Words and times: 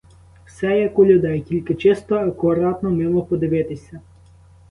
Все, 0.45 0.77
як 0.79 0.99
у 0.99 1.05
людей, 1.05 1.41
тільки 1.41 1.75
чисто, 1.75 2.15
акуратно, 2.15 2.89
мило 2.91 3.21
подивитися. 3.23 4.01